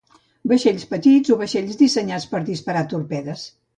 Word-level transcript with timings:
Vaixells 0.51 0.85
petits 0.93 1.33
o 1.35 1.37
vaixells 1.43 1.77
dissenyats 1.83 2.27
per 2.33 2.41
disparar 2.49 2.83
torpedes. 2.95 3.45